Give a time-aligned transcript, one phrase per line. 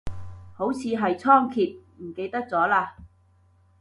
[0.55, 2.93] 好似係倉頡，唔記得咗嘞